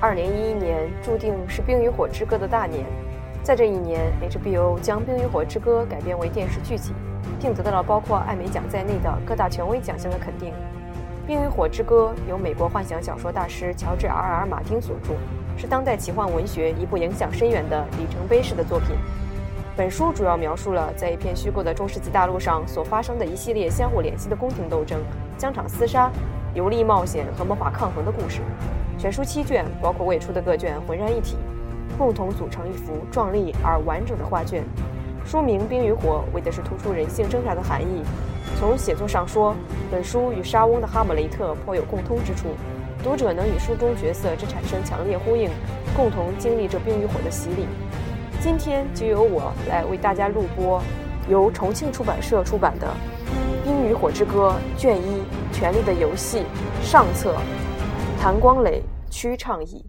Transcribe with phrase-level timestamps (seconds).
[0.00, 2.84] 二零一一年注定是《冰与火之歌》的大年。
[3.42, 6.92] 在这一年，HBO 将《冰与火之歌》改编为电视剧集，
[7.40, 10.52] 并得到了包括艾美奖在内的各大权威奖项的肯定。
[11.26, 15.14] 《冰与火之歌》由美国幻想小说大师乔治 ·R·R· 马丁所著，
[15.60, 18.90] 是当代奇幻文学一部影响深远的里程碑式的作品。
[19.76, 25.00] 本书主要描述了在一片虚构的中世纪大陆上所发生的一系列相互联系的宫廷斗争、
[25.36, 26.08] 疆场厮杀、
[26.54, 28.40] 游历冒险和魔法抗衡的故事。
[28.98, 31.36] 全书七卷，包括未出的各卷，浑然一体，
[31.96, 34.64] 共同组成一幅壮丽而完整的画卷。
[35.24, 38.02] 书名《冰与火》为的是突出人性挣扎的含义。
[38.58, 39.54] 从写作上说，
[39.90, 42.48] 本书与莎翁的《哈姆雷特》颇有共通之处，
[43.04, 45.50] 读者能与书中角色之产生强烈呼应，
[45.94, 47.66] 共同经历这冰与火的洗礼。
[48.40, 50.82] 今天就由我来为大家录播，
[51.28, 52.86] 由重庆出版社出版的
[53.88, 55.22] 《与火之歌》卷一
[55.56, 56.42] 《权力的游戏》
[56.84, 57.34] 上册，
[58.20, 59.82] 谭光磊、曲畅译。